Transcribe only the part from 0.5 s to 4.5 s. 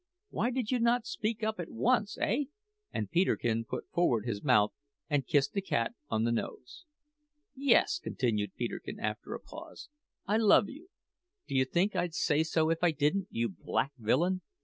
you not speak at once, eh?" and Peterkin put forward his